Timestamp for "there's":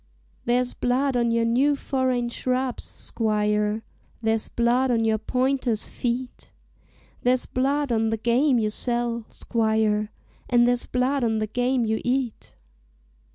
0.45-0.73, 4.19-4.47, 7.21-7.45, 10.67-10.87